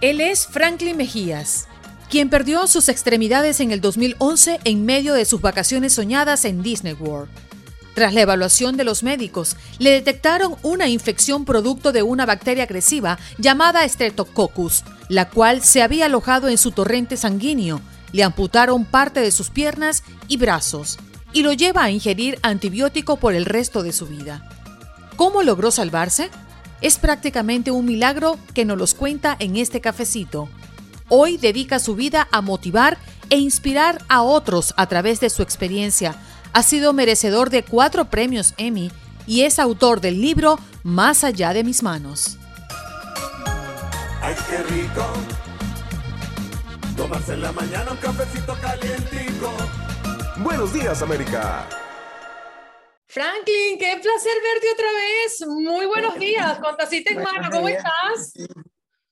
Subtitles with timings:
[0.00, 1.68] Él es Franklin Mejías,
[2.08, 6.94] quien perdió sus extremidades en el 2011 en medio de sus vacaciones soñadas en Disney
[6.94, 7.28] World.
[7.94, 13.18] Tras la evaluación de los médicos, le detectaron una infección producto de una bacteria agresiva
[13.36, 17.82] llamada Streptococcus, la cual se había alojado en su torrente sanguíneo.
[18.12, 20.98] Le amputaron parte de sus piernas y brazos
[21.34, 24.48] y lo lleva a ingerir antibiótico por el resto de su vida.
[25.16, 26.30] ¿Cómo logró salvarse?
[26.80, 30.48] Es prácticamente un milagro que nos los cuenta en este cafecito.
[31.08, 32.96] Hoy dedica su vida a motivar
[33.28, 36.14] e inspirar a otros a través de su experiencia.
[36.52, 38.90] Ha sido merecedor de cuatro premios Emmy
[39.26, 42.38] y es autor del libro Más allá de mis manos.
[44.22, 45.06] ¡Ay, qué rico!
[46.96, 49.52] Tomarse en la mañana un cafecito calientico.
[50.38, 51.66] Buenos días, América.
[53.10, 55.44] Franklin, qué placer verte otra vez.
[55.48, 58.34] Muy buenos días, con tacita en mano, ¿cómo estás?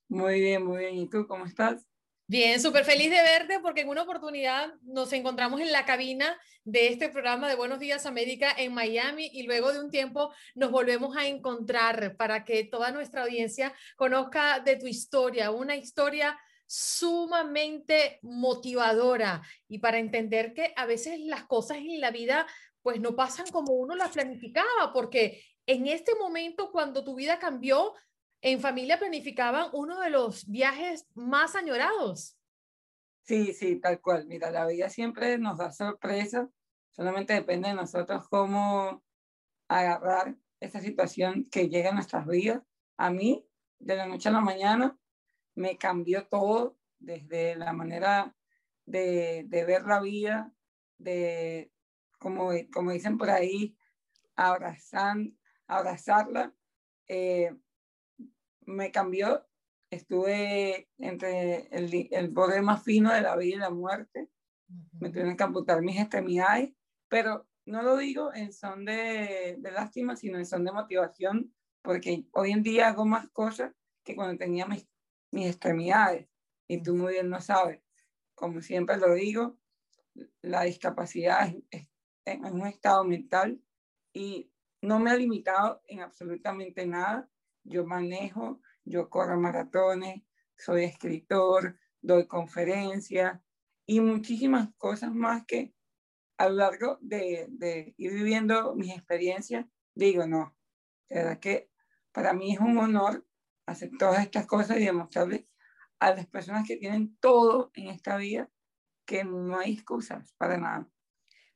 [0.08, 0.94] Muy bien, muy bien.
[0.98, 1.84] ¿Y tú cómo estás?
[2.28, 6.86] Bien, súper feliz de verte porque en una oportunidad nos encontramos en la cabina de
[6.86, 11.16] este programa de Buenos Días América en Miami y luego de un tiempo nos volvemos
[11.16, 19.42] a encontrar para que toda nuestra audiencia conozca de tu historia, una historia sumamente motivadora
[19.66, 22.46] y para entender que a veces las cosas en la vida
[22.88, 27.92] pues no pasan como uno las planificaba, porque en este momento cuando tu vida cambió,
[28.40, 32.38] en familia planificaban uno de los viajes más añorados.
[33.24, 34.26] Sí, sí, tal cual.
[34.26, 36.48] Mira, la vida siempre nos da sorpresa,
[36.88, 39.04] solamente depende de nosotros cómo
[39.68, 42.62] agarrar esa situación que llega a nuestras vidas.
[42.96, 43.46] A mí,
[43.78, 44.98] de la noche a la mañana,
[45.54, 48.34] me cambió todo, desde la manera
[48.86, 50.54] de, de ver la vida,
[50.96, 51.70] de
[52.18, 53.76] como, como dicen por ahí,
[54.36, 56.54] abrazan, abrazarla,
[57.06, 57.54] eh,
[58.62, 59.46] me cambió.
[59.90, 64.28] Estuve entre el, el borde más fino de la vida y la muerte.
[65.00, 66.74] Me tuvieron que amputar mis extremidades,
[67.08, 72.26] pero no lo digo en son de, de lástima, sino en son de motivación, porque
[72.32, 73.72] hoy en día hago más cosas
[74.04, 74.86] que cuando tenía mis,
[75.30, 76.28] mis extremidades.
[76.66, 77.80] Y tú muy bien lo sabes.
[78.34, 79.58] Como siempre lo digo,
[80.42, 81.87] la discapacidad es,
[82.32, 83.60] en un estado mental
[84.12, 87.28] y no me ha limitado en absolutamente nada.
[87.64, 90.22] Yo manejo, yo corro maratones,
[90.56, 93.40] soy escritor, doy conferencias
[93.86, 95.74] y muchísimas cosas más que
[96.38, 100.56] a lo largo de, ir viviendo mis experiencias, digo, no,
[101.08, 101.70] de verdad que
[102.12, 103.26] para mí es un honor
[103.66, 105.44] hacer todas estas cosas y demostrarles
[105.98, 108.48] a las personas que tienen todo en esta vida
[109.04, 110.88] que no hay excusas para nada.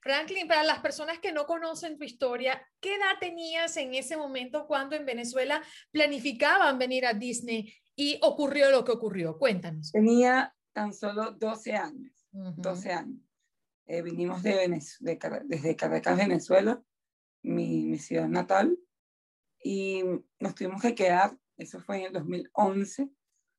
[0.02, 4.66] Franklin, para las personas que no conocen tu historia, ¿qué edad tenías en ese momento
[4.66, 9.38] cuando en Venezuela planificaban venir a Disney y ocurrió lo que ocurrió?
[9.38, 9.92] Cuéntanos.
[9.92, 13.20] Tenía tan solo 12 años, 12 años.
[13.86, 14.68] Eh, vinimos de
[15.00, 16.82] de, desde Caracas, Venezuela,
[17.42, 18.76] mi, mi, ciudad natal,
[19.62, 20.02] y
[20.40, 23.08] nos tuvimos que quedar, eso fue en el 2011,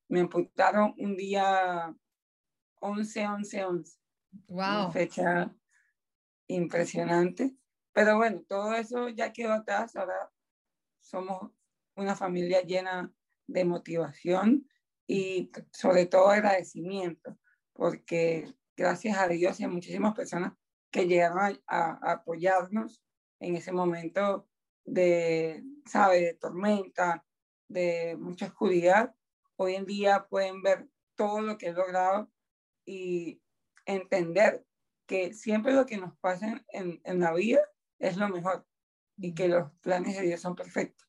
[0.09, 1.95] me amputaron un día
[2.81, 3.97] 11, 11, 11.
[4.47, 4.57] Wow.
[4.57, 5.55] Una fecha
[6.47, 7.55] impresionante.
[7.93, 9.95] Pero bueno, todo eso ya quedó atrás.
[9.95, 10.31] Ahora
[10.99, 11.51] somos
[11.95, 13.13] una familia llena
[13.47, 14.67] de motivación
[15.07, 17.37] y sobre todo agradecimiento,
[17.73, 20.53] porque gracias a Dios y a muchísimas personas
[20.91, 23.03] que llegaron a, apoyarnos
[23.39, 24.47] en ese momento
[24.85, 27.25] de, sabe, de tormenta,
[27.67, 29.13] de mucha oscuridad,
[29.55, 32.31] hoy en día pueden ver todo lo que he logrado
[32.85, 33.41] y
[33.85, 34.65] entender
[35.13, 37.59] que siempre lo que nos pasa en, en la vida
[37.99, 38.65] es lo mejor
[39.15, 41.07] y que los planes de Dios son perfectos.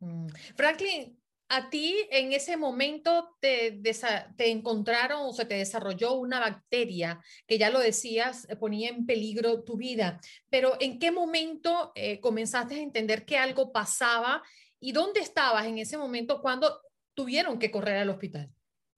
[0.00, 0.26] Mm.
[0.54, 3.80] Franklin, a ti en ese momento te,
[4.36, 9.06] te, encontraron o se te desarrolló una bacteria que ya lo decías, eh, ponía en
[9.06, 14.42] peligro tu vida, pero ¿en qué momento eh, comenzaste a entender que algo pasaba
[14.78, 16.82] y dónde estabas en ese momento cuando
[17.14, 18.52] tuvieron que correr al hospital?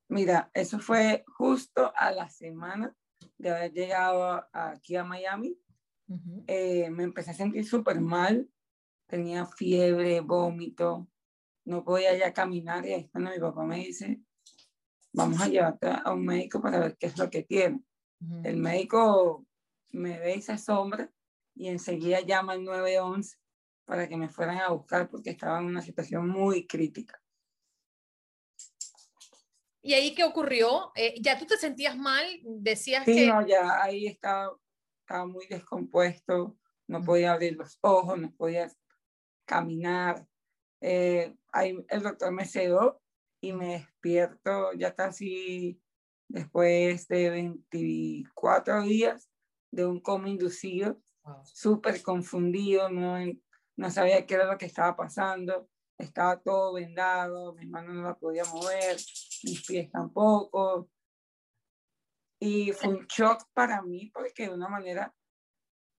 [0.09, 2.97] Mira, eso fue justo a la semana
[3.38, 5.59] de haber llegado aquí a Miami,
[6.47, 8.49] eh, me empecé a sentir súper mal,
[9.06, 11.09] tenía fiebre, vómito,
[11.65, 14.21] no podía ya caminar y ahí cuando mi papá me dice,
[15.12, 17.82] vamos a llevarte a un médico para ver qué es lo que tiene.
[18.43, 19.47] El médico
[19.91, 21.11] me ve y se asombra
[21.55, 23.37] y enseguida llama al 911
[23.85, 27.20] para que me fueran a buscar porque estaba en una situación muy crítica.
[29.86, 30.92] ¿Y ahí qué ocurrió?
[30.94, 32.25] Eh, ¿Ya tú te sentías mal?
[32.42, 33.26] Decías sí, que...
[33.26, 34.56] no, ya ahí estaba,
[35.00, 36.56] estaba muy descompuesto,
[36.88, 38.72] no podía abrir los ojos, no podía
[39.44, 40.26] caminar.
[40.81, 43.02] Eh, ahí el doctor me sedó
[43.42, 45.78] y me despierto ya casi
[46.28, 49.28] después de 24 días
[49.70, 50.98] de un coma inducido,
[51.44, 53.19] súper confundido, no,
[53.76, 55.69] no sabía qué era lo que estaba pasando,
[55.99, 58.96] estaba todo vendado, mis manos no las podía mover,
[59.44, 60.91] mis pies tampoco.
[62.41, 65.14] Y fue un shock para mí porque de una manera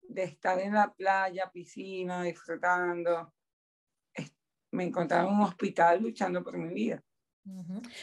[0.02, 3.34] de estar en la playa, piscina, disfrutando,
[4.76, 7.02] me encontraba en un hospital luchando por mi vida.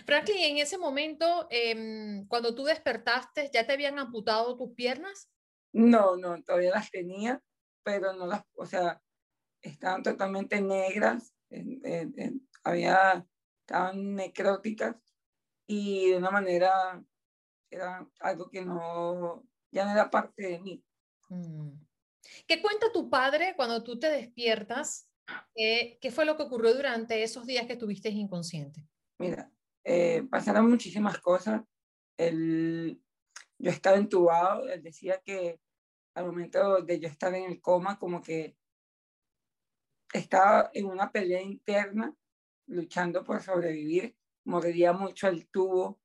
[0.06, 5.31] Franklin, en ese momento, em, cuando tú despertaste, ¿ya te habían amputado tus piernas?
[5.73, 7.43] No, no, todavía las tenía,
[7.83, 9.03] pero no las, o sea,
[9.61, 11.35] estaban totalmente negras,
[12.65, 13.27] había,
[13.61, 14.97] estaban necróticas
[15.67, 17.05] y de una manera
[17.71, 20.85] era algo que no, ya no era parte de mí.
[21.29, 21.71] Mm.
[22.47, 25.09] ¿Qué cuenta tu padre cuando tú te despiertas?
[25.55, 28.87] Eh, ¿Qué fue lo que ocurrió durante esos días que estuviste inconsciente?
[29.19, 29.51] Mira,
[29.85, 31.63] eh, pasaron muchísimas cosas.
[32.17, 33.01] El,
[33.59, 35.61] yo estaba entubado, él decía que
[36.15, 38.57] al momento de yo estar en el coma, como que
[40.12, 42.14] estaba en una pelea interna,
[42.67, 46.00] luchando por sobrevivir, moriría mucho el tubo,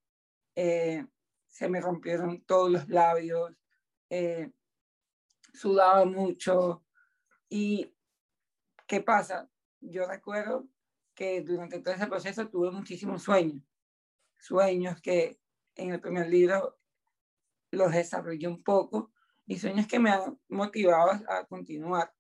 [0.56, 1.06] eh,
[1.46, 3.54] se me rompieron todos los labios,
[4.10, 4.52] eh,
[5.54, 6.86] sudaba mucho.
[7.50, 7.94] ¿Y
[8.88, 9.50] qué pasa?
[9.80, 10.68] Yo recuerdo
[11.14, 13.64] que durante todo ese proceso tuve muchísimos sueños,
[14.38, 15.40] sueños que
[15.76, 16.80] en el primer libro
[17.72, 19.12] los desarrollé un poco
[19.46, 22.14] y sueños que me han motivado a continuar,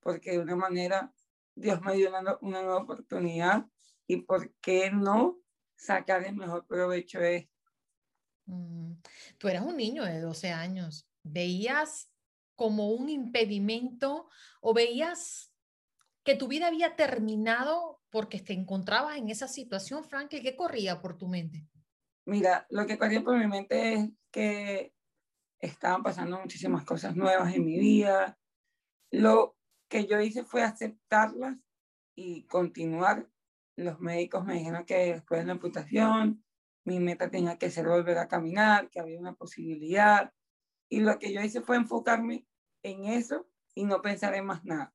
[0.00, 1.12] porque de una manera
[1.58, 3.66] Dios me dio una, nueva oportunidad
[4.06, 5.38] y por qué no
[5.76, 7.70] sacar el mejor provecho de esto.
[8.46, 8.92] Mm,
[9.38, 12.10] tú eras un niño de 12 años, ¿veías
[12.54, 14.28] como un impedimento
[14.60, 15.52] o veías
[16.24, 21.16] que tu vida había terminado porque te encontrabas en esa situación, Frank, ¿qué corría por
[21.18, 21.66] tu mente?
[22.24, 24.94] Mira, lo que corría por mi mente es que
[25.58, 28.38] estaban pasando muchísimas cosas nuevas en mi vida.
[29.10, 29.57] Lo
[29.88, 31.56] que yo hice fue aceptarlas
[32.14, 33.28] y continuar.
[33.76, 36.44] Los médicos me dijeron que después de la amputación
[36.84, 40.32] mi meta tenía que ser volver a caminar, que había una posibilidad.
[40.88, 42.46] Y lo que yo hice fue enfocarme
[42.82, 44.94] en eso y no pensar en más nada.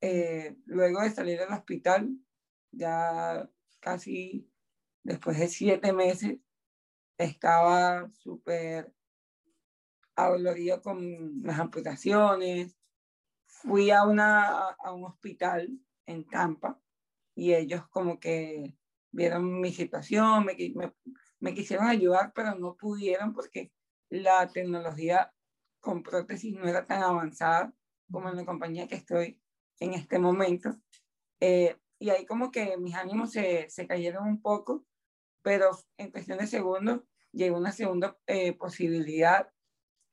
[0.00, 2.10] Eh, luego de salir del hospital,
[2.70, 3.50] ya
[3.80, 4.48] casi
[5.02, 6.38] después de siete meses,
[7.16, 8.92] estaba súper
[10.14, 12.77] adolorido con las amputaciones.
[13.62, 15.68] Fui a, una, a un hospital
[16.06, 16.80] en Tampa
[17.34, 18.74] y ellos como que
[19.10, 20.92] vieron mi situación, me, me,
[21.40, 23.72] me quisieron ayudar, pero no pudieron porque
[24.10, 25.32] la tecnología
[25.80, 27.72] con prótesis no era tan avanzada
[28.10, 29.40] como en la compañía que estoy
[29.80, 30.70] en este momento.
[31.40, 34.84] Eh, y ahí como que mis ánimos se, se, cayeron un poco,
[35.42, 37.02] pero en cuestión de segundos
[37.32, 39.50] llegó una segunda eh, posibilidad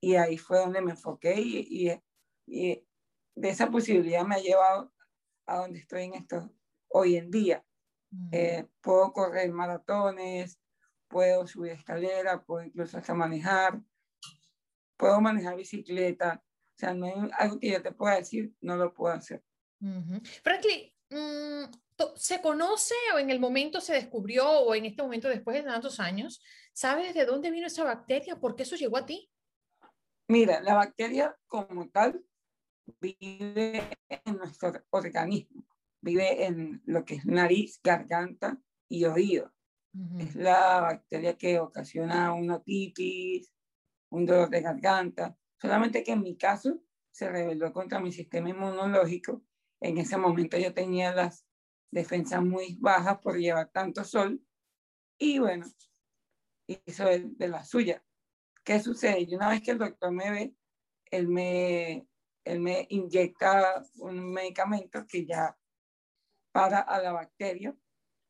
[0.01, 2.01] y ahí fue donde me enfoqué y, y,
[2.47, 2.88] y,
[3.35, 4.91] de esa posibilidad me ha llevado
[5.45, 6.51] a donde estoy en esto
[6.87, 7.63] hoy en día.
[8.31, 10.57] Eh, puedo correr maratones,
[11.07, 13.81] puedo subir escalera, puedo incluso hasta manejar,
[14.97, 16.41] puedo manejar bicicleta.
[16.43, 19.43] O sea, no hay algo que yo te pueda decir, no lo puedo hacer.
[20.43, 21.63] Franklin, mm,
[22.15, 25.99] ¿se conoce o en el momento se descubrió o en este momento después de tantos
[25.99, 26.41] años,
[26.73, 28.39] sabes de dónde vino esa bacteria?
[28.39, 29.30] ¿Por qué eso llegó a ti?
[30.27, 32.23] Mira, la bacteria como tal
[32.99, 35.65] vive en nuestro organismo,
[36.01, 39.51] vive en lo que es nariz, garganta y oído.
[40.19, 43.54] Es la bacteria que ocasiona una otitis,
[44.09, 49.42] un dolor de garganta, solamente que en mi caso se rebeló contra mi sistema inmunológico
[49.81, 51.45] en ese momento yo tenía las
[51.92, 54.42] defensas muy bajas por llevar tanto sol
[55.18, 55.65] y bueno,
[56.68, 58.04] hizo de, la suya.
[58.63, 59.21] ¿Qué sucede?
[59.21, 60.56] Y una vez que el doctor me ve,
[61.11, 62.07] él me,
[62.45, 65.57] él me inyecta un medicamento que ya
[66.52, 67.75] para a la bacteria.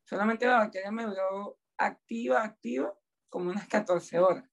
[0.04, 4.44] Solamente la bacteria me duró activa, activa, como unas 14 horas.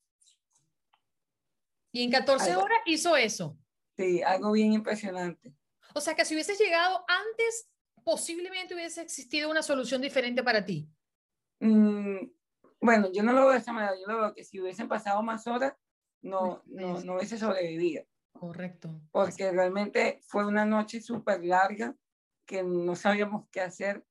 [1.91, 3.57] ¿Y en 14 horas hizo eso?
[3.95, 5.55] Sí, algo bien impresionante.
[5.95, 7.69] O sea que si hubieses llegado antes,
[8.03, 10.89] posiblemente hubiese existido una solución diferente para ti.
[11.59, 12.17] Mm,
[12.81, 15.21] bueno, yo no lo veo de esa manera, yo lo veo que si hubiesen pasado
[15.23, 15.73] más horas,
[16.21, 18.03] no, no, no hubiese sobrevivido.
[18.43, 18.99] Correcto.
[19.11, 21.95] Porque realmente fue una noche súper larga
[22.45, 24.05] que no sabíamos qué hacer,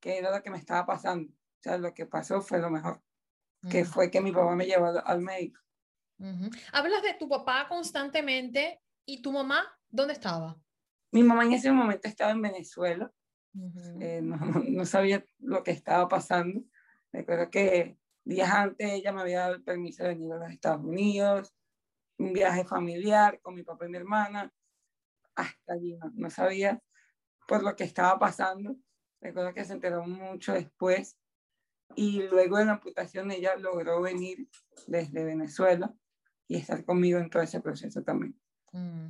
[0.00, 1.32] qué era lo que me estaba pasando.
[1.32, 3.00] O sea, lo que pasó fue lo mejor,
[3.70, 5.60] que fue que mi papá me llevó al médico.
[6.72, 10.60] Hablas de tu papá constantemente y tu mamá, ¿dónde estaba?
[11.12, 13.12] Mi mamá en ese momento estaba en Venezuela
[14.00, 14.36] Eh, no,
[14.68, 16.60] no, sabía lo que estaba pasando.
[17.12, 20.84] Recuerdo que días antes ella me había dado el permiso de venir a los Estados
[20.84, 21.54] Unidos,
[22.18, 24.52] un viaje familiar con mi papá y mi hermana.
[25.34, 26.80] Hasta allí no, sabía
[27.46, 28.76] por lo que estaba pasando.
[29.20, 31.18] Recuerdo que se enteró mucho después
[31.94, 34.48] y luego de la amputación ella logró venir
[34.86, 35.94] desde Venezuela
[36.48, 38.38] y estar conmigo en todo ese proceso también.
[38.72, 39.08] Mm.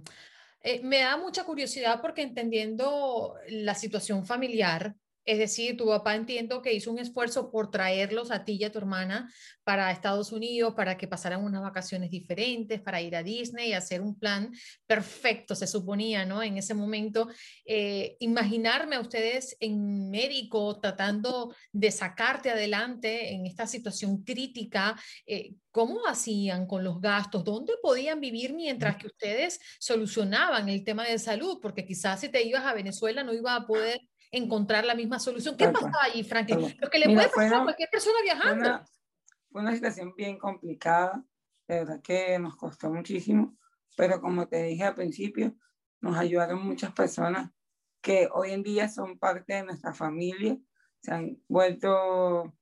[0.63, 6.63] Eh, me da mucha curiosidad porque entendiendo la situación familiar, es decir, tu papá entiendo
[6.63, 9.29] que hizo un esfuerzo por traerlos a ti y a tu hermana
[9.65, 14.01] para Estados Unidos, para que pasaran unas vacaciones diferentes, para ir a Disney y hacer
[14.01, 14.53] un plan
[14.87, 16.45] perfecto, se suponía, ¿no?
[16.45, 17.29] En ese momento,
[17.65, 24.95] eh, imaginarme a ustedes en médico tratando de sacarte adelante en esta situación crítica,
[25.27, 27.43] eh, ¿cómo hacían con los gastos?
[27.43, 31.59] ¿Dónde podían vivir mientras que ustedes solucionaban el tema de salud?
[31.61, 35.57] Porque quizás si te ibas a Venezuela no iba a poder encontrar la misma solución.
[35.57, 36.77] ¿Qué pasaba allí, Franklin?
[36.81, 38.85] Lo que le puede pasar a cualquier persona viajando.
[39.51, 41.25] Fue una, situación bien complicada,
[41.67, 43.57] de verdad que nos costó muchísimo,
[43.97, 45.55] pero como te dije al principio,
[46.01, 47.51] nos ayudaron muchas personas
[48.03, 50.59] que hoy en día son parte de nuestra familia,
[51.01, 52.55] se han vuelto,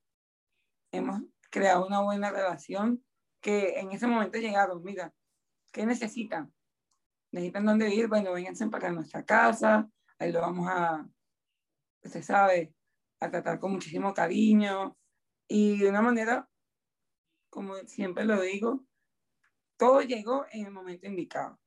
[0.93, 3.05] hemos creado una buena relación,
[3.41, 5.13] que en ese momento llegaron, mira,
[5.73, 6.53] ¿qué necesitan?
[7.31, 8.09] ¿Necesitan dónde ir?
[8.09, 11.07] Bueno, vénganse para nuestra casa, ahí lo vamos a,
[12.09, 12.75] se sabe,
[13.21, 14.97] a tratar con muchísimo cariño
[15.49, 16.49] y de una manera,
[17.51, 18.85] como siempre lo digo,
[19.77, 21.59] todo llegó en el momento indicado.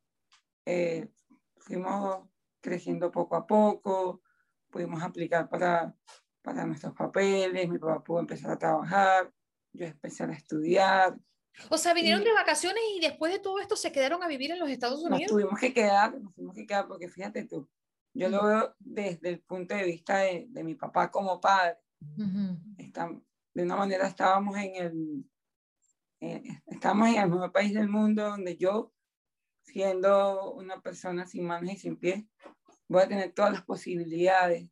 [0.66, 1.10] Eh,
[1.58, 2.28] fuimos
[2.62, 4.22] creciendo poco a poco,
[4.70, 5.96] pudimos aplicar para,
[6.42, 9.32] para nuestros papeles, mi papá pudo empezar a trabajar,
[9.74, 11.18] yo empecé a estudiar.
[11.70, 14.60] O sea, vinieron de vacaciones y después de todo esto se quedaron a vivir en
[14.60, 15.22] los Estados Unidos.
[15.22, 17.68] Nos tuvimos que quedar, nos tuvimos que quedar porque fíjate tú,
[18.18, 21.78] yo lo veo desde el punto de vista de, de mi papá como padre.
[22.78, 23.12] Está,
[23.54, 25.30] de una manera estábamos en el,
[26.20, 28.92] eh, estamos en el nuevo país del mundo donde yo,
[29.62, 32.26] siendo una persona sin manos y sin pies,
[32.88, 34.68] voy a tener todas las posibilidades.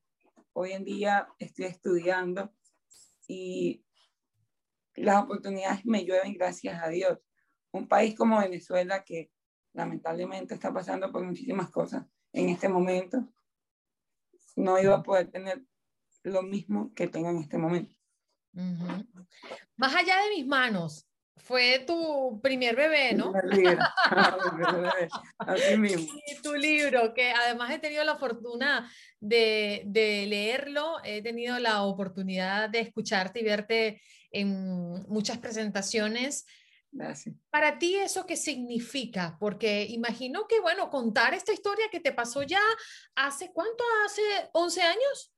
[0.54, 2.52] Hoy en día estoy estudiando
[3.28, 3.86] y
[4.96, 7.20] las oportunidades me llueven gracias a Dios.
[7.72, 9.32] Un país como Venezuela que
[9.74, 13.28] lamentablemente está pasando por muchísimas cosas en este momento,
[14.56, 15.64] no iba a poder tener
[16.24, 17.96] lo mismo que tengo en este momento.
[19.76, 21.08] Más allá de mis manos,
[21.38, 23.34] fue tu primer bebé, ¿no?
[25.40, 26.08] Así mismo.
[26.28, 31.84] Y tu libro, que además he tenido la fortuna de, de, leerlo, he tenido la
[31.84, 36.46] oportunidad de escucharte y verte en muchas presentaciones.
[36.96, 37.36] Gracias.
[37.50, 39.36] Para ti, ¿eso qué significa?
[39.38, 42.62] Porque imagino que, bueno, contar esta historia que te pasó ya
[43.16, 43.84] hace, ¿cuánto?
[44.06, 44.22] ¿Hace
[44.54, 45.34] 11 años?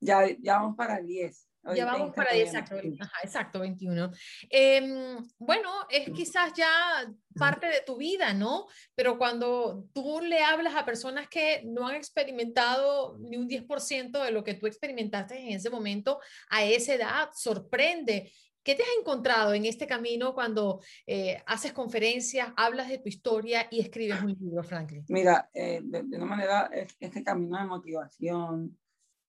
[0.00, 1.48] Ya, ya vamos para 10.
[1.76, 2.76] Ya vamos para 10, exacto,
[3.22, 4.10] exacto, 21.
[4.50, 8.66] Em, bueno, es quizás ya parte de tu vida, ¿no?
[8.96, 14.32] Pero cuando tú le hablas a personas que no han experimentado ni un 10% de
[14.32, 19.54] lo que tú experimentaste en ese momento, a esa edad, sorprende ¿Qué te has encontrado
[19.54, 24.62] en este camino cuando eh, haces conferencias, hablas de tu historia y escribes un libro,
[24.62, 25.04] Franklin?
[25.08, 28.78] Mira, eh, de, una manera, este camino de motivación,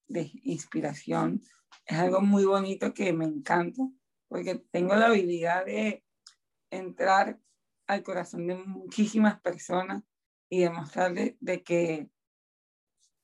[0.07, 1.41] de inspiración,
[1.85, 3.81] es algo muy bonito que me encanta,
[4.27, 6.03] porque tengo la habilidad de
[6.69, 7.39] entrar
[7.87, 10.03] al corazón de muchísimas personas
[10.47, 12.09] y demostrarles de que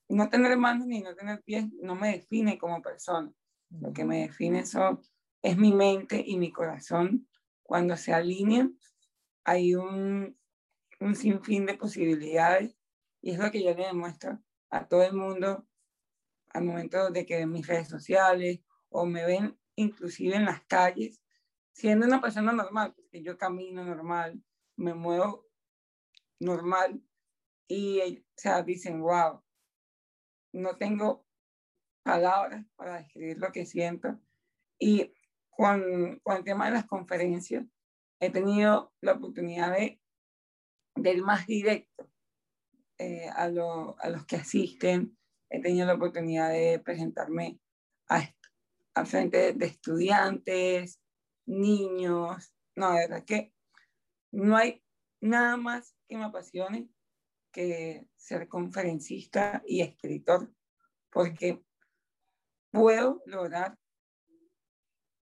[0.09, 3.31] no tener manos ni no tener pies no me define como persona.
[3.69, 4.99] Lo que me define son
[5.41, 7.27] es mi mente y mi corazón.
[7.63, 8.77] Cuando se alinean,
[9.43, 10.37] hay un,
[10.99, 12.75] un sinfín de posibilidades
[13.21, 15.67] y es lo que yo le demuestro a todo el mundo
[16.49, 21.21] al momento de que ven mis redes sociales o me ven inclusive en las calles,
[21.71, 24.43] siendo una persona normal, porque yo camino normal,
[24.75, 25.47] me muevo
[26.39, 27.01] normal
[27.67, 29.41] y o sea, dicen, wow,
[30.53, 31.25] no tengo
[32.03, 34.19] palabras para describir lo que siento.
[34.79, 35.13] Y
[35.59, 37.65] con, con el tema de las conferencias,
[38.21, 39.99] he tenido la oportunidad de,
[40.95, 42.09] de ir más directo
[42.97, 45.17] eh, a, a, los que asisten.
[45.49, 47.59] He tenido la oportunidad de presentarme
[48.07, 48.23] a,
[48.93, 51.01] a frente de estudiantes,
[51.45, 52.55] niños.
[52.77, 53.53] No, de verdad que
[54.31, 54.81] no hay
[55.19, 56.89] nada más que me apasione
[57.51, 60.53] que ser conferencista y escritor,
[61.09, 61.61] porque
[62.71, 63.77] puedo lograr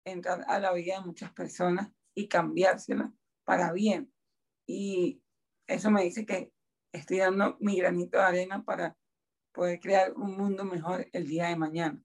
[0.05, 3.11] entrar a la vida de muchas personas y cambiársela
[3.43, 4.11] para bien.
[4.67, 5.21] Y
[5.67, 6.51] eso me dice que
[6.91, 8.95] estoy dando mi granito de arena para
[9.51, 12.03] poder crear un mundo mejor el día de mañana.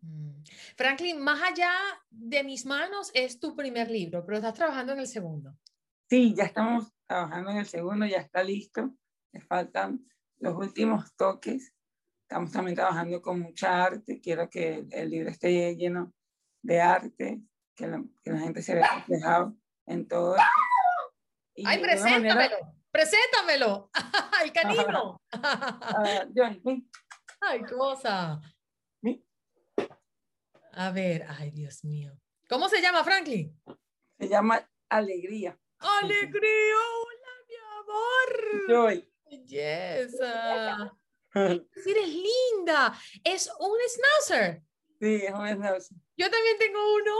[0.00, 0.42] Mm.
[0.76, 1.72] Franklin, más allá
[2.10, 5.56] de mis manos es tu primer libro, pero estás trabajando en el segundo.
[6.08, 8.94] Sí, ya estamos trabajando en el segundo, ya está listo.
[9.32, 10.06] Le faltan
[10.38, 11.74] los últimos toques.
[12.22, 14.20] Estamos también trabajando con mucha arte.
[14.20, 16.14] Quiero que el libro esté lleno
[16.62, 17.40] de arte,
[17.74, 19.54] que la, que la gente se vea reflejado
[19.86, 20.36] en todo.
[21.54, 22.56] Y Ay, preséntamelo, manera...
[22.90, 23.90] preséntamelo.
[24.42, 25.20] El canino.
[25.32, 26.88] uh, John,
[27.40, 28.40] Ay, cosa.
[30.72, 32.12] A ver, ay, Dios mío.
[32.48, 33.60] ¿Cómo se llama, Franklin?
[34.16, 35.58] Se llama Alegría.
[35.78, 38.68] Alegría, hola, mi amor.
[38.68, 39.12] Joy.
[39.28, 40.96] Belleza.
[41.34, 42.96] Eres linda.
[43.24, 44.62] Es un schnauzer.
[45.00, 45.96] Sí, es un schnauzer.
[46.16, 47.14] Yo también tengo uno.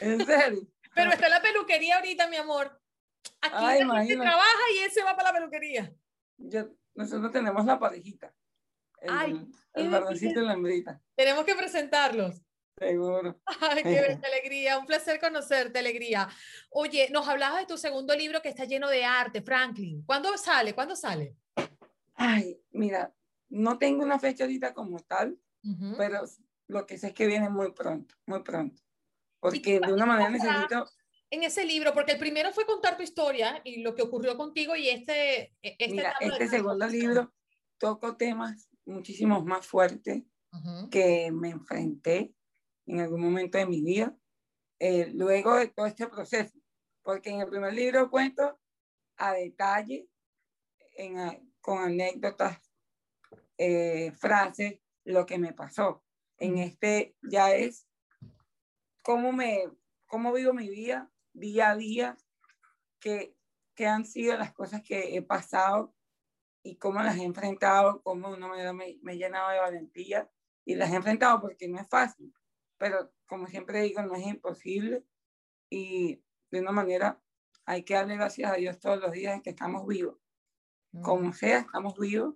[0.00, 0.68] ¿En serio?
[0.94, 2.80] Pero está en la peluquería ahorita, mi amor.
[3.40, 5.92] Aquí Ay, la gente trabaja y él se va para la peluquería.
[6.36, 8.34] Yo, nosotros tenemos la parejita.
[9.00, 11.00] El, Ay, el varoncito y la hembrita.
[11.14, 12.40] Tenemos que presentarlos.
[12.78, 13.40] Seguro.
[13.60, 14.78] Ay, qué alegría.
[14.78, 16.28] Un placer conocerte, alegría.
[16.70, 20.04] Oye, nos hablabas de tu segundo libro que está lleno de arte, Franklin.
[20.04, 20.74] ¿Cuándo sale?
[20.74, 21.36] ¿Cuándo sale?
[22.14, 23.12] Ay, mira,
[23.48, 25.38] no tengo una fecha ahorita como tal,
[25.96, 26.24] pero
[26.68, 28.82] lo que sé es que viene muy pronto, muy pronto.
[29.40, 30.86] Porque de una manera necesito...
[31.30, 34.76] En ese libro, porque el primero fue contar tu historia y lo que ocurrió contigo
[34.76, 35.54] y este...
[35.62, 37.34] e, este mira, este segundo libro
[37.78, 40.22] toco temas muchísimos más fuertes
[40.90, 42.32] que me enfrenté
[42.86, 44.16] en algún momento de mi vida,
[44.78, 46.56] eh, luego de todo este proceso,
[47.02, 48.60] porque en el primer libro cuento
[49.16, 50.08] a detalle,
[50.96, 52.58] en, con anécdotas,
[53.58, 56.03] eh, frases, lo que me pasó.
[56.38, 57.86] En este ya es
[59.02, 59.70] cómo, me,
[60.06, 62.16] cómo vivo mi vida día a día,
[63.00, 63.36] qué,
[63.74, 65.94] qué han sido las cosas que he pasado
[66.62, 70.30] y cómo las he enfrentado, cómo una manera me, me he llenado de valentía
[70.64, 72.32] y las he enfrentado porque no es fácil
[72.78, 75.04] pero como siempre digo, no es imposible
[75.70, 77.20] y de una manera
[77.64, 80.18] hay que darle gracias a Dios todos los días que estamos vivos.
[81.02, 82.34] Como sea, estamos vivos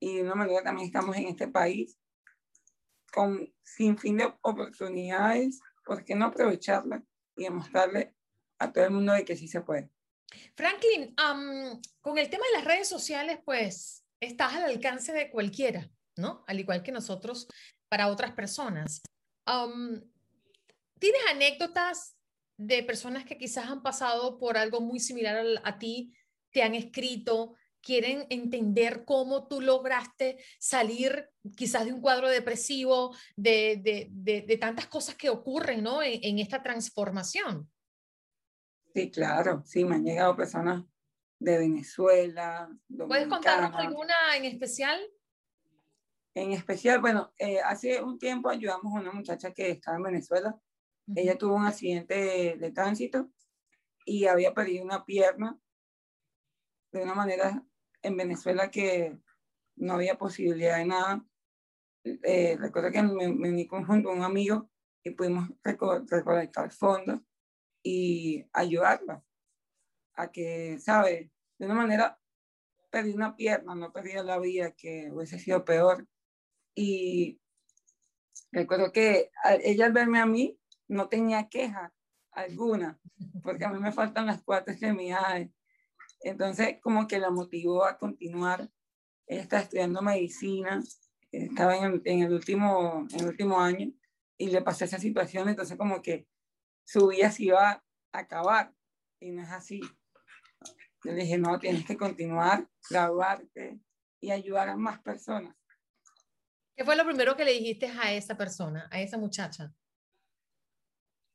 [0.00, 1.98] y de una manera también estamos en este país
[3.16, 7.02] con sin fin de oportunidades, ¿por qué no aprovecharlas
[7.34, 8.14] y demostrarle
[8.58, 9.88] a todo el mundo de que sí se puede?
[10.54, 11.14] Franklin,
[12.02, 16.44] con el tema de las redes sociales, pues estás al alcance de cualquiera, ¿no?
[16.46, 17.48] Al igual que nosotros
[17.88, 19.00] para otras personas.
[20.98, 22.18] ¿Tienes anécdotas
[22.58, 26.12] de personas que quizás han pasado por algo muy similar a, ti,
[26.50, 27.54] te han escrito,
[27.86, 34.88] quieren entender cómo tú lograste salir quizás de un cuadro depresivo, de, de, de, tantas
[34.88, 36.02] cosas que ocurren ¿no?
[36.02, 37.70] en, esta transformación?
[38.92, 40.82] Sí, claro, sí, me han llegado personas
[41.38, 42.68] de Venezuela.
[42.88, 45.00] ¿Puedes contarnos alguna en especial?
[46.34, 50.58] En especial, bueno, eh, hace un tiempo ayudamos a una muchacha que estaba en Venezuela.
[51.14, 53.30] Ella tuvo un accidente de, tránsito
[54.04, 55.56] y había perdido una pierna
[56.90, 57.64] de una manera
[58.06, 59.18] en Venezuela que
[59.76, 61.24] no había posibilidad de nada.
[62.04, 64.70] Eh, recuerdo que me, me uní junto un amigo
[65.02, 67.20] y pudimos recolectar fondos
[67.82, 69.22] y ayudarla
[70.14, 71.30] a que, ¿sabe?
[71.58, 72.18] De una manera,
[72.90, 76.08] perdí una pierna, no perdí la vida, que hubiese sido peor.
[76.74, 77.40] Y
[78.50, 79.30] recuerdo que
[79.62, 81.92] ella al verme a mí no tenía queja
[82.32, 82.98] alguna,
[83.42, 85.50] porque a mí me faltan las cuatro extremidades.
[86.20, 88.70] Entonces, como que la motivó a continuar.
[89.26, 90.82] Ella está estudiando medicina,
[91.30, 93.92] estaba en el, último, en el último año
[94.38, 96.28] y le pasó esa situación, entonces como que
[96.86, 98.74] su vida se iba a acabar
[99.20, 99.80] y no es así.
[101.04, 103.80] le dije, no, tienes que continuar, graduarte
[104.20, 105.56] y ayudar a más personas.
[106.76, 109.74] ¿Qué fue lo primero que le dijiste a esa persona, a esa muchacha?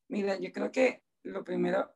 [0.08, 1.96] Mira, yo creo que lo primero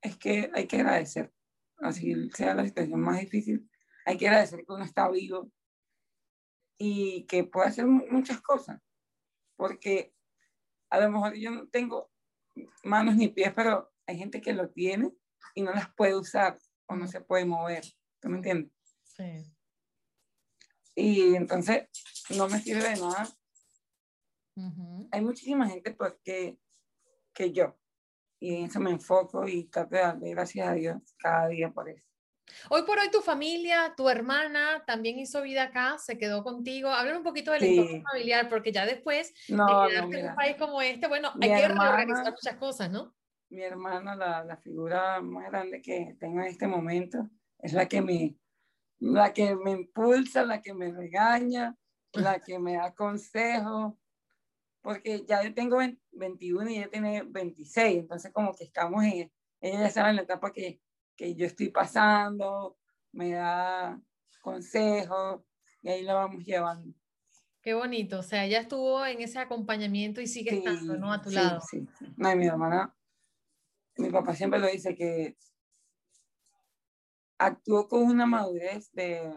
[0.00, 1.32] es que hay que agradecer,
[1.78, 3.68] así sea la situación más difícil,
[4.04, 5.50] hay que agradecer que uno está vivo
[6.78, 8.80] y que puede hacer muchas cosas,
[9.56, 10.14] porque
[10.90, 12.10] a lo mejor yo no tengo
[12.84, 15.12] manos ni pies, pero hay gente que lo tiene
[15.54, 17.84] y no las puede usar o no se puede mover,
[18.20, 18.72] ¿tú me entiendes?
[19.04, 19.52] Sí.
[20.94, 21.88] Y entonces
[22.30, 23.28] no me sirve de nada.
[25.10, 26.58] Hay muchísima gente porque,
[27.34, 27.78] que yo.
[28.38, 31.88] Y en eso me enfoco y trato de darle gracias a Dios cada día por
[31.88, 32.06] eso.
[32.70, 36.90] Hoy por hoy tu familia, tu hermana también hizo vida acá, se quedó contigo.
[36.90, 40.56] Habla un poquito del entorno familiar, porque ya después no, de quedarte en un país
[40.56, 43.14] como este, bueno, hay que reorganizar muchas cosas, ¿no?
[43.48, 48.02] Mi hermana, la, la, figura más grande que tengo en este momento, es la que
[48.02, 48.36] me,
[48.98, 51.76] la que me impulsa, la que me regaña,
[52.12, 53.94] la que me da consejos,
[54.86, 55.78] porque ya yo tengo
[56.12, 60.22] 21 y ella tiene 26, entonces como que estamos en, ella ya sabe en la
[60.22, 60.80] etapa que,
[61.16, 62.78] que yo estoy pasando,
[63.10, 64.00] me da
[64.40, 65.42] consejos
[65.82, 66.94] y ahí lo vamos llevando.
[67.60, 71.12] Qué bonito, o sea, ella estuvo en ese acompañamiento y sigue estando, ¿no?
[71.12, 71.60] A tu lado.
[71.68, 72.06] Sí, sí.
[72.16, 72.96] No, y mi hermana,
[73.96, 75.36] mi papá siempre lo dice que
[77.38, 79.36] actuó con una madurez de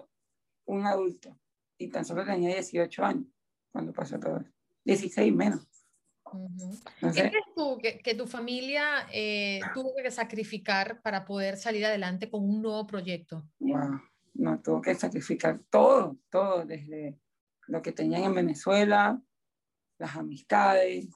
[0.65, 1.35] un adulto
[1.79, 3.25] y tan solo tenía 18 años
[3.71, 4.58] cuando pasó todo eso.
[4.85, 5.67] 16 menos.
[7.01, 12.43] ¿Qué crees tú que, tu familia eh, tuvo que sacrificar para poder salir adelante con
[12.43, 13.47] un nuevo proyecto?
[14.33, 17.19] No, tuvo que sacrificar todo, todo, desde
[17.67, 19.21] lo que tenían en Venezuela,
[19.97, 21.07] las amistades,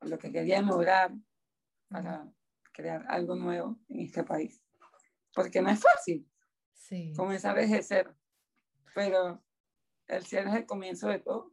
[0.00, 1.12] lo que querían lograr
[1.88, 2.30] para
[2.72, 4.60] crear algo nuevo en este país.
[5.34, 6.28] Porque no es fácil
[6.74, 7.12] sí.
[7.16, 8.14] comenzar desde cero,
[8.94, 9.42] pero
[10.08, 11.51] el cielo es el comienzo de todo.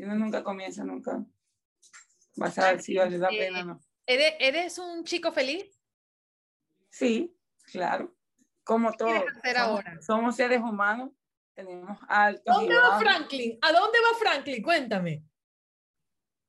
[0.00, 1.22] Si uno nunca comienza, nunca
[2.36, 3.80] vas a ver si vale la pena o no.
[4.06, 5.78] ¿Eres, ¿Eres un chico feliz?
[6.88, 7.36] Sí,
[7.70, 8.16] claro.
[8.64, 9.22] Como todos.
[9.44, 11.10] Somos, somos seres humanos,
[11.52, 12.42] tenemos altos.
[12.46, 13.58] ¿Dónde va Franklin?
[13.60, 14.62] ¿A dónde va Franklin?
[14.62, 15.22] Cuéntame.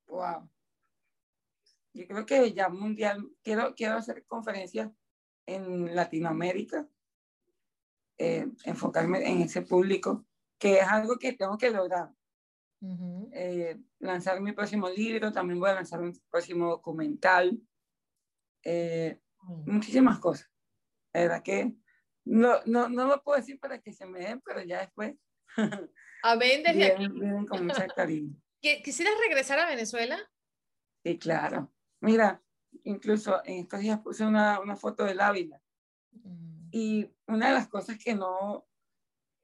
[0.07, 0.49] Wow.
[1.91, 4.89] Yo creo que ya mundial, quiero, quiero hacer conferencias
[5.45, 6.87] en Latinoamérica,
[8.17, 10.25] eh, enfocarme en ese público,
[10.57, 12.13] que es algo que tengo que lograr.
[13.31, 17.59] Eh, lanzar mi próximo libro, también voy a lanzar un próximo documental,
[18.63, 19.19] eh,
[19.65, 20.49] muchísimas cosas.
[21.13, 21.75] La verdad que
[22.25, 25.15] no, no, no lo puedo decir para que se me den, pero ya después.
[26.23, 27.07] Amén desde aquí.
[27.07, 28.35] Vienen con mucha cariño.
[28.83, 30.17] ¿Quisieras regresar a Venezuela?
[31.03, 31.71] Sí, claro.
[31.99, 32.41] Mira,
[32.83, 35.61] incluso en estos días puse una, una foto del Ávila.
[36.11, 36.69] Mm.
[36.71, 38.67] Y una de las cosas que no,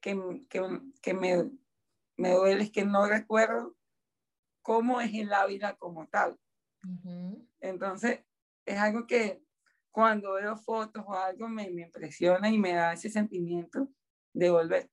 [0.01, 0.61] que, que,
[1.01, 1.49] que me,
[2.17, 3.75] me duele es que no recuerdo
[4.61, 6.37] cómo es el Ávila como tal.
[7.59, 8.21] Entonces,
[8.65, 9.41] es algo que
[9.91, 13.89] cuando veo fotos o algo me, me impresiona y me da ese sentimiento
[14.33, 14.89] de volver.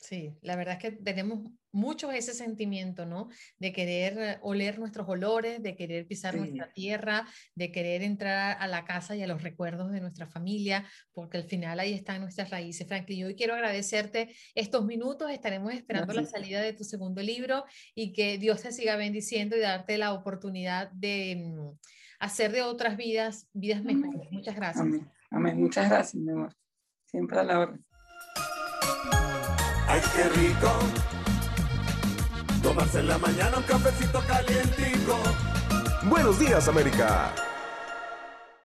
[0.00, 3.28] Sí, la verdad es que tenemos mucho ese sentimiento, ¿no?
[3.58, 8.86] De querer oler nuestros olores, de querer pisar nuestra tierra, de querer entrar a la
[8.86, 12.88] casa y a los recuerdos de nuestra familia, porque al final ahí están nuestras raíces.
[12.88, 17.64] Franklin, yo hoy quiero agradecerte estos minutos, estaremos esperando la salida de tu segundo libro
[17.94, 21.78] y que Dios te siga bendiciendo y darte la oportunidad de mm,
[22.20, 24.32] hacer de otras vidas vidas mejores.
[24.32, 24.86] Muchas gracias.
[25.30, 25.60] Amén.
[25.60, 26.54] Muchas gracias, mi amor.
[27.04, 27.80] Siempre a la hora.
[29.90, 30.70] Ay, qué rico.
[32.62, 35.18] Tomarse en la mañana un cafecito calientico.
[36.04, 37.34] Buenos días, América.